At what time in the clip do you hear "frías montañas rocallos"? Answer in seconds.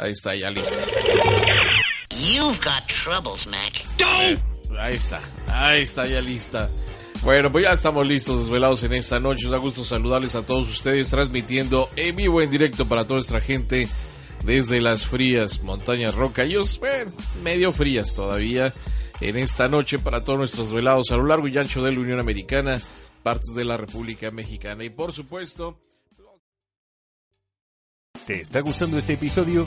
15.06-16.78